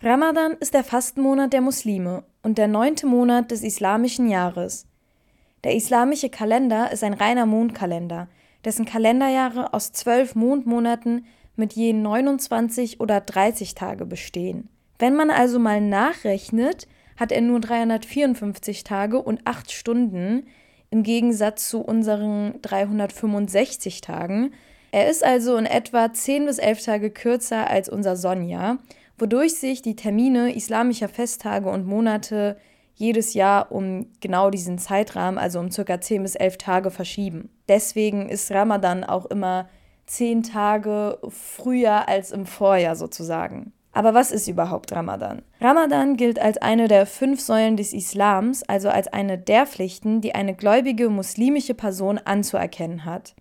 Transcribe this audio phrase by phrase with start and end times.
[0.00, 4.86] Ramadan ist der Fastenmonat der Muslime und der neunte Monat des islamischen Jahres.
[5.64, 8.28] Der islamische Kalender ist ein reiner Mondkalender,
[8.64, 11.26] dessen Kalenderjahre aus zwölf Mondmonaten
[11.56, 14.68] mit je 29 oder 30 Tage bestehen.
[15.00, 16.86] Wenn man also mal nachrechnet,
[17.16, 20.46] hat er nur 354 Tage und 8 Stunden
[20.90, 24.52] im Gegensatz zu unseren 365 Tagen.
[24.92, 28.78] Er ist also in etwa 10 bis 11 Tage kürzer als unser Sonnenjahr
[29.18, 32.56] wodurch sich die Termine islamischer Festtage und Monate
[32.94, 37.48] jedes Jahr um genau diesen Zeitrahmen, also um circa 10 bis 11 Tage verschieben.
[37.68, 39.68] Deswegen ist Ramadan auch immer
[40.06, 43.72] 10 Tage früher als im Vorjahr sozusagen.
[43.92, 45.42] Aber was ist überhaupt Ramadan?
[45.60, 50.34] Ramadan gilt als eine der fünf Säulen des Islams, also als eine der Pflichten, die
[50.34, 53.34] eine gläubige muslimische Person anzuerkennen hat.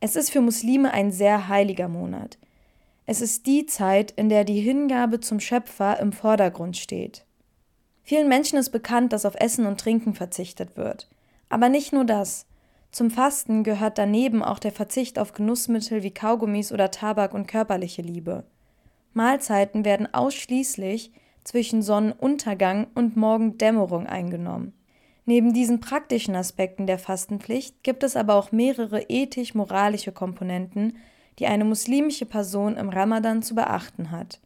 [0.00, 2.38] Es ist für Muslime ein sehr heiliger Monat.
[3.10, 7.24] Es ist die Zeit, in der die Hingabe zum Schöpfer im Vordergrund steht.
[8.02, 11.08] Vielen Menschen ist bekannt, dass auf Essen und Trinken verzichtet wird.
[11.48, 12.44] Aber nicht nur das.
[12.92, 18.02] Zum Fasten gehört daneben auch der Verzicht auf Genussmittel wie Kaugummis oder Tabak und körperliche
[18.02, 18.44] Liebe.
[19.14, 21.10] Mahlzeiten werden ausschließlich
[21.44, 24.74] zwischen Sonnenuntergang und Morgendämmerung eingenommen.
[25.24, 30.98] Neben diesen praktischen Aspekten der Fastenpflicht gibt es aber auch mehrere ethisch-moralische Komponenten,
[31.38, 34.40] die eine muslimische Person im Ramadan zu beachten hat.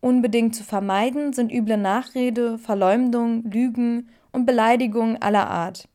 [0.00, 5.88] Unbedingt zu vermeiden sind üble Nachrede, Verleumdung, Lügen und Beleidigungen aller Art.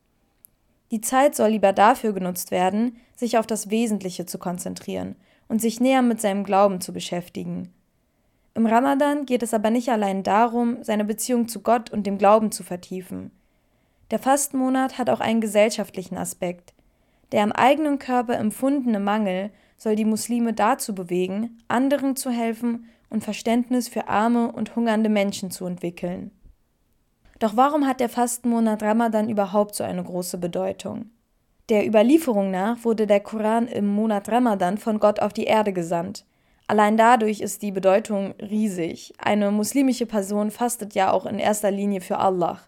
[0.92, 5.16] Die Zeit soll lieber dafür genutzt werden, sich auf das Wesentliche zu konzentrieren
[5.48, 7.74] und sich näher mit seinem Glauben zu beschäftigen.
[8.56, 12.52] Im Ramadan geht es aber nicht allein darum, seine Beziehung zu Gott und dem Glauben
[12.52, 13.32] zu vertiefen.
[14.12, 16.74] Der Fastenmonat hat auch einen gesellschaftlichen Aspekt.
[17.32, 19.50] Der am eigenen Körper empfundene Mangel
[19.84, 25.52] soll die Muslime dazu bewegen, anderen zu helfen und Verständnis für arme und hungernde Menschen
[25.52, 26.32] zu entwickeln.
[27.40, 31.10] Doch warum hat der Fastenmonat Ramadan überhaupt so eine große Bedeutung?
[31.68, 36.26] Der Überlieferung nach wurde der Koran im Monat Ramadan von Gott auf die Erde gesandt.
[36.68, 39.14] Allein dadurch ist die Bedeutung riesig.
[39.18, 42.62] Eine muslimische Person fastet ja auch in erster Linie für Allah.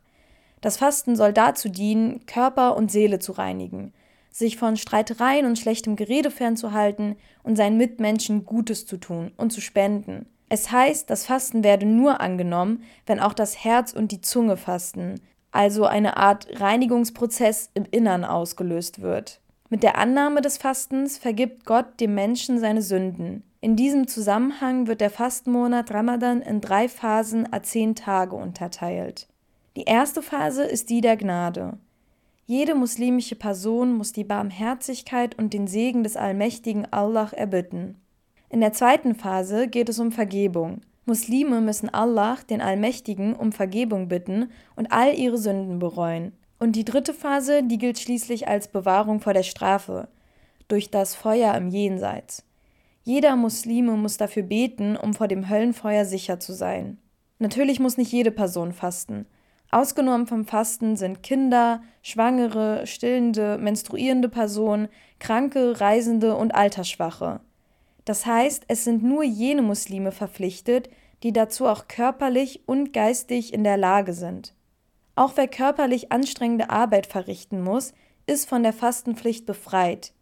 [0.60, 3.94] Das Fasten soll dazu dienen, Körper und Seele zu reinigen,
[4.36, 9.62] sich von Streitereien und schlechtem Gerede fernzuhalten und seinen Mitmenschen Gutes zu tun und zu
[9.62, 10.26] spenden.
[10.50, 15.22] Es heißt, das Fasten werde nur angenommen, wenn auch das Herz und die Zunge fasten,
[15.52, 19.40] also eine Art Reinigungsprozess im Innern ausgelöst wird.
[19.70, 23.42] Mit der Annahme des Fastens vergibt Gott dem Menschen seine Sünden.
[23.62, 29.28] In diesem Zusammenhang wird der Fastenmonat Ramadan in drei Phasen a zehn Tage unterteilt.
[29.78, 31.78] Die erste Phase ist die der Gnade.
[32.48, 38.00] Jede muslimische Person muss die Barmherzigkeit und den Segen des allmächtigen Allah erbitten.
[38.50, 40.82] In der zweiten Phase geht es um Vergebung.
[41.08, 46.34] Muslime müssen Allah, den Allmächtigen, um Vergebung bitten und all ihre Sünden bereuen.
[46.60, 50.08] Und die dritte Phase, die gilt schließlich als Bewahrung vor der Strafe,
[50.68, 52.44] durch das Feuer im Jenseits.
[53.04, 57.00] Jeder Muslime muss dafür beten, um vor dem Höllenfeuer sicher zu sein.
[57.40, 59.26] Natürlich muss nicht jede Person fasten.
[59.76, 64.88] Ausgenommen vom Fasten sind Kinder, Schwangere, stillende, menstruierende Personen,
[65.20, 67.42] Kranke, Reisende und Altersschwache.
[68.06, 70.90] Das heißt, es sind nur jene Muslime verpflichtet,
[71.24, 74.54] die dazu auch körperlich und geistig in der Lage sind.
[75.16, 77.94] Auch wer körperlich anstrengende Arbeit verrichten muss,
[78.28, 80.14] ist von der Fastenpflicht befreit.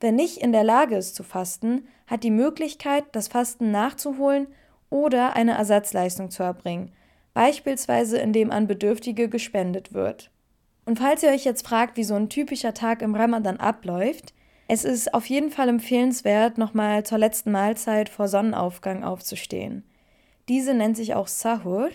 [0.00, 4.48] Wer nicht in der Lage ist zu fasten, hat die Möglichkeit, das Fasten nachzuholen
[4.88, 6.90] oder eine Ersatzleistung zu erbringen,
[7.34, 10.30] beispielsweise indem an Bedürftige gespendet wird.
[10.84, 14.34] Und falls ihr euch jetzt fragt, wie so ein typischer Tag im Ramadan abläuft,
[14.72, 19.84] es ist auf jeden Fall empfehlenswert, nochmal zur letzten Mahlzeit vor Sonnenaufgang aufzustehen.
[20.48, 21.90] Diese nennt sich auch Sahur.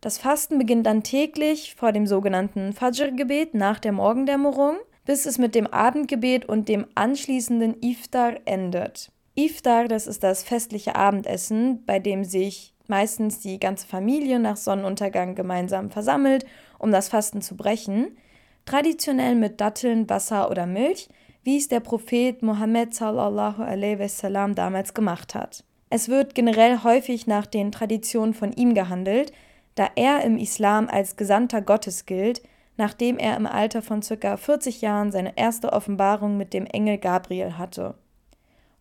[0.00, 5.54] Das Fasten beginnt dann täglich vor dem sogenannten Fajr-Gebet nach der Morgendämmerung, bis es mit
[5.56, 9.10] dem Abendgebet und dem anschließenden Iftar endet.
[9.34, 15.34] Iftar, das ist das festliche Abendessen, bei dem sich meistens die ganze Familie nach Sonnenuntergang
[15.34, 16.44] gemeinsam versammelt,
[16.78, 18.18] um das Fasten zu brechen,
[18.66, 21.08] traditionell mit Datteln, Wasser oder Milch,
[21.42, 25.64] wie es der Prophet Mohammed sallallahu alaihi wasallam damals gemacht hat.
[25.88, 29.32] Es wird generell häufig nach den Traditionen von ihm gehandelt,
[29.74, 32.42] da er im Islam als Gesandter Gottes gilt,
[32.76, 34.36] nachdem er im Alter von ca.
[34.36, 37.94] 40 Jahren seine erste Offenbarung mit dem Engel Gabriel hatte.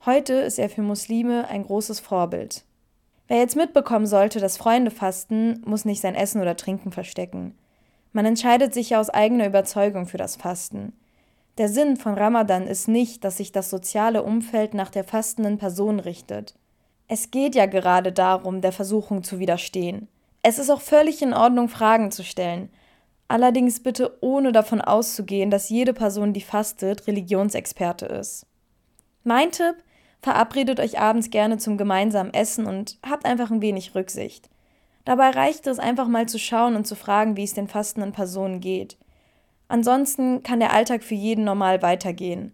[0.06, 2.64] Heute ist er für Muslime ein großes Vorbild.
[3.30, 7.56] Wer jetzt mitbekommen sollte, dass Freunde fasten, muss nicht sein Essen oder Trinken verstecken.
[8.12, 10.94] Man entscheidet sich ja aus eigener Überzeugung für das Fasten.
[11.60, 16.00] Der Sinn von Ramadan ist nicht, dass sich das soziale Umfeld nach der fastenden Person
[16.00, 16.56] richtet.
[17.08, 20.08] Es geht ja gerade darum, der Versuchung zu widerstehen.
[20.42, 22.70] Es ist auch völlig in Ordnung, Fragen zu stellen.
[23.28, 28.48] Allerdings bitte ohne davon auszugehen, dass jede Person, die fastet, Religionsexperte ist.
[29.24, 29.76] Mein Tipp,
[30.22, 34.50] verabredet euch abends gerne zum gemeinsamen Essen und habt einfach ein wenig Rücksicht.
[35.06, 38.60] Dabei reicht es einfach mal zu schauen und zu fragen, wie es den fastenden Personen
[38.60, 38.98] geht.
[39.68, 42.52] Ansonsten kann der Alltag für jeden normal weitergehen.